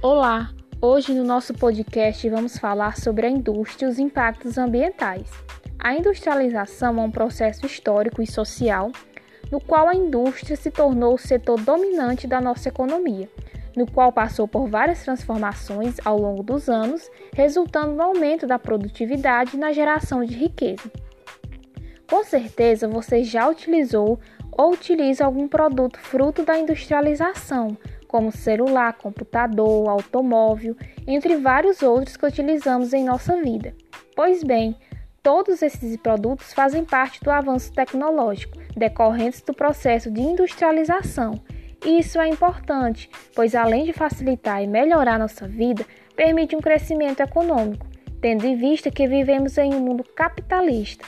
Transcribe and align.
Olá! 0.00 0.50
Hoje 0.80 1.12
no 1.12 1.24
nosso 1.24 1.52
podcast 1.52 2.30
vamos 2.30 2.56
falar 2.56 2.96
sobre 2.96 3.26
a 3.26 3.28
indústria 3.28 3.84
e 3.84 3.90
os 3.90 3.98
impactos 3.98 4.56
ambientais. 4.56 5.28
A 5.76 5.92
industrialização 5.92 7.00
é 7.00 7.02
um 7.02 7.10
processo 7.10 7.66
histórico 7.66 8.22
e 8.22 8.26
social 8.26 8.92
no 9.50 9.60
qual 9.60 9.88
a 9.88 9.96
indústria 9.96 10.54
se 10.54 10.70
tornou 10.70 11.14
o 11.14 11.18
setor 11.18 11.60
dominante 11.60 12.28
da 12.28 12.40
nossa 12.40 12.68
economia, 12.68 13.28
no 13.76 13.90
qual 13.90 14.12
passou 14.12 14.46
por 14.46 14.68
várias 14.68 15.02
transformações 15.02 15.96
ao 16.04 16.16
longo 16.16 16.44
dos 16.44 16.68
anos, 16.68 17.10
resultando 17.34 17.94
no 17.94 18.02
aumento 18.02 18.46
da 18.46 18.56
produtividade 18.56 19.56
e 19.56 19.58
na 19.58 19.72
geração 19.72 20.24
de 20.24 20.34
riqueza. 20.34 20.92
Com 22.08 22.22
certeza 22.22 22.86
você 22.86 23.24
já 23.24 23.48
utilizou 23.48 24.20
ou 24.52 24.72
utiliza 24.72 25.24
algum 25.24 25.48
produto 25.48 25.98
fruto 25.98 26.44
da 26.44 26.56
industrialização, 26.56 27.76
como 28.08 28.32
celular, 28.32 28.94
computador, 28.94 29.88
automóvel, 29.88 30.74
entre 31.06 31.36
vários 31.36 31.82
outros 31.82 32.16
que 32.16 32.26
utilizamos 32.26 32.92
em 32.92 33.04
nossa 33.04 33.36
vida. 33.36 33.74
Pois 34.16 34.42
bem, 34.42 34.74
todos 35.22 35.62
esses 35.62 35.96
produtos 35.98 36.52
fazem 36.52 36.84
parte 36.84 37.22
do 37.22 37.30
avanço 37.30 37.72
tecnológico 37.72 38.58
decorrentes 38.76 39.42
do 39.42 39.52
processo 39.52 40.10
de 40.10 40.20
industrialização. 40.20 41.40
E 41.84 41.98
isso 41.98 42.18
é 42.18 42.28
importante, 42.28 43.08
pois 43.34 43.54
além 43.54 43.84
de 43.84 43.92
facilitar 43.92 44.62
e 44.62 44.66
melhorar 44.66 45.18
nossa 45.18 45.46
vida, 45.46 45.84
permite 46.16 46.56
um 46.56 46.60
crescimento 46.60 47.20
econômico, 47.20 47.86
tendo 48.20 48.44
em 48.44 48.56
vista 48.56 48.90
que 48.90 49.06
vivemos 49.06 49.56
em 49.58 49.74
um 49.74 49.80
mundo 49.80 50.02
capitalista. 50.02 51.04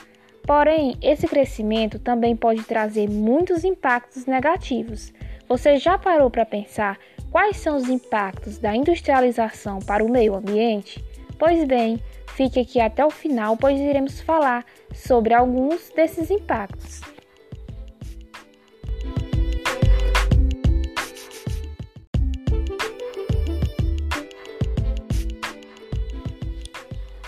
Porém, 0.46 0.96
esse 1.02 1.26
crescimento 1.26 1.98
também 1.98 2.36
pode 2.36 2.62
trazer 2.62 3.08
muitos 3.08 3.64
impactos 3.64 4.26
negativos. 4.26 5.12
Você 5.50 5.78
já 5.78 5.98
parou 5.98 6.30
para 6.30 6.46
pensar 6.46 6.96
quais 7.28 7.56
são 7.56 7.76
os 7.76 7.88
impactos 7.88 8.56
da 8.58 8.72
industrialização 8.72 9.80
para 9.80 10.04
o 10.04 10.08
meio 10.08 10.36
ambiente? 10.36 11.04
Pois 11.36 11.64
bem, 11.64 12.00
fique 12.36 12.60
aqui 12.60 12.80
até 12.80 13.04
o 13.04 13.10
final, 13.10 13.56
pois 13.56 13.80
iremos 13.80 14.20
falar 14.20 14.64
sobre 14.94 15.34
alguns 15.34 15.90
desses 15.90 16.30
impactos. 16.30 17.00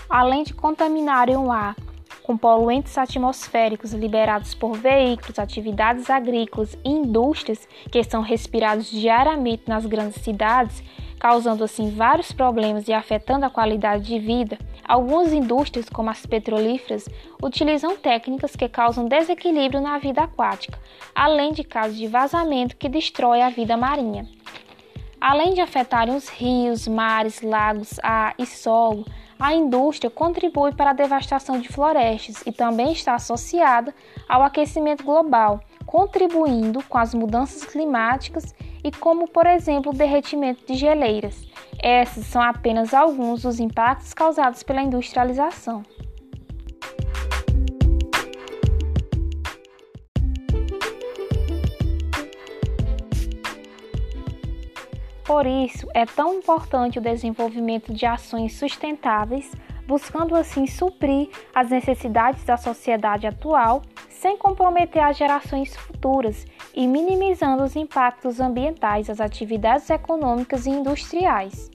Além 0.09 0.43
de 0.43 0.53
contaminarem 0.53 1.35
o 1.35 1.51
ar 1.51 1.75
com 2.23 2.37
poluentes 2.37 2.97
atmosféricos 2.97 3.93
liberados 3.93 4.55
por 4.55 4.77
veículos, 4.77 5.37
atividades 5.37 6.09
agrícolas 6.09 6.77
e 6.83 6.89
indústrias 6.89 7.67
que 7.91 8.03
são 8.03 8.21
respirados 8.21 8.89
diariamente 8.89 9.63
nas 9.67 9.85
grandes 9.85 10.21
cidades, 10.23 10.81
causando 11.19 11.63
assim 11.63 11.89
vários 11.89 12.31
problemas 12.31 12.87
e 12.87 12.93
afetando 12.93 13.45
a 13.45 13.49
qualidade 13.49 14.05
de 14.05 14.19
vida, 14.19 14.57
algumas 14.83 15.31
indústrias, 15.33 15.89
como 15.89 16.09
as 16.09 16.25
petrolíferas, 16.25 17.07
utilizam 17.41 17.95
técnicas 17.97 18.55
que 18.55 18.67
causam 18.67 19.07
desequilíbrio 19.07 19.81
na 19.81 19.97
vida 19.97 20.23
aquática, 20.23 20.79
além 21.13 21.51
de 21.51 21.63
casos 21.63 21.97
de 21.97 22.07
vazamento 22.07 22.77
que 22.77 22.89
destrói 22.89 23.41
a 23.41 23.49
vida 23.49 23.77
marinha. 23.77 24.27
Além 25.19 25.53
de 25.53 25.61
afetarem 25.61 26.13
os 26.13 26.27
rios, 26.27 26.85
mares, 26.85 27.41
lagos, 27.41 27.97
ar 28.03 28.35
e 28.37 28.45
solo, 28.45 29.05
a 29.39 29.53
indústria 29.53 30.09
contribui 30.09 30.73
para 30.73 30.91
a 30.91 30.93
devastação 30.93 31.59
de 31.59 31.69
florestas 31.69 32.43
e 32.45 32.51
também 32.51 32.91
está 32.91 33.15
associada 33.15 33.93
ao 34.27 34.43
aquecimento 34.43 35.03
global, 35.03 35.61
contribuindo 35.85 36.83
com 36.83 36.97
as 36.97 37.13
mudanças 37.13 37.63
climáticas 37.65 38.53
e 38.83 38.91
como, 38.91 39.27
por 39.27 39.45
exemplo, 39.45 39.91
o 39.91 39.95
derretimento 39.95 40.65
de 40.65 40.75
geleiras. 40.75 41.47
Esses 41.81 42.25
são 42.27 42.41
apenas 42.41 42.93
alguns 42.93 43.43
dos 43.43 43.59
impactos 43.59 44.13
causados 44.13 44.63
pela 44.63 44.81
industrialização. 44.81 45.83
Por 55.25 55.45
isso, 55.45 55.87
é 55.93 56.05
tão 56.05 56.33
importante 56.33 56.99
o 56.99 57.01
desenvolvimento 57.01 57.93
de 57.93 58.05
ações 58.05 58.57
sustentáveis, 58.57 59.51
buscando 59.87 60.35
assim 60.35 60.67
suprir 60.67 61.29
as 61.55 61.69
necessidades 61.69 62.43
da 62.43 62.57
sociedade 62.57 63.25
atual, 63.25 63.81
sem 64.09 64.37
comprometer 64.37 65.01
as 65.01 65.17
gerações 65.17 65.75
futuras 65.75 66.45
e 66.73 66.87
minimizando 66.87 67.63
os 67.63 67.75
impactos 67.75 68.39
ambientais 68.39 69.07
das 69.07 69.21
atividades 69.21 69.89
econômicas 69.89 70.65
e 70.65 70.71
industriais. 70.71 71.69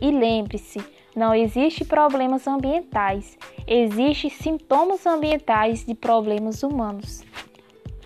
E 0.00 0.10
lembre-se, 0.10 0.84
não 1.16 1.34
existe 1.34 1.84
problemas 1.84 2.46
ambientais, 2.46 3.38
existem 3.66 4.28
sintomas 4.30 5.06
ambientais 5.06 5.84
de 5.84 5.94
problemas 5.94 6.62
humanos. 6.62 7.22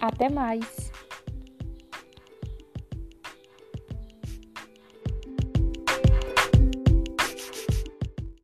Até 0.00 0.28
mais! 0.28 0.92